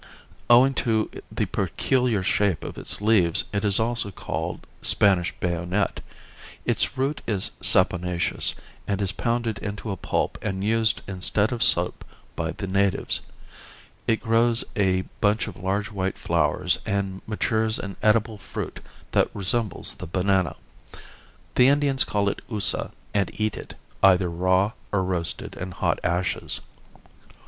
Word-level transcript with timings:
Owing 0.49 0.73
to 0.81 1.11
the 1.31 1.45
peculiar 1.45 2.23
shape 2.23 2.63
of 2.63 2.75
its 2.75 3.01
leaves 3.01 3.45
it 3.53 3.63
is 3.63 3.79
also 3.79 4.09
called 4.09 4.65
Spanish 4.81 5.31
bayonet. 5.39 6.01
Its 6.65 6.97
root 6.97 7.21
is 7.27 7.51
saponaceous, 7.61 8.55
and 8.87 8.99
is 8.99 9.11
pounded 9.11 9.59
into 9.59 9.91
a 9.91 9.95
pulp 9.97 10.39
and 10.41 10.63
used 10.63 11.01
instead 11.07 11.51
of 11.51 11.61
soap 11.61 12.03
by 12.35 12.49
the 12.51 12.65
natives. 12.65 13.19
It 14.07 14.21
grows 14.23 14.63
a 14.75 15.01
bunch 15.21 15.45
of 15.45 15.55
large 15.61 15.91
white 15.91 16.17
flowers, 16.17 16.79
and 16.83 17.21
matures 17.27 17.77
an 17.77 17.95
edible 18.01 18.39
fruit 18.39 18.79
that 19.11 19.29
resembles 19.35 19.93
the 19.93 20.07
banana. 20.07 20.55
The 21.53 21.67
Indians 21.67 22.05
call 22.05 22.27
it 22.27 22.41
oosa, 22.49 22.91
and 23.13 23.29
eat 23.39 23.55
it, 23.55 23.75
either 24.01 24.31
raw 24.31 24.71
or 24.91 25.03
roasted 25.03 25.55
in 25.57 25.69
hot 25.69 25.99
ashes. 26.03 26.59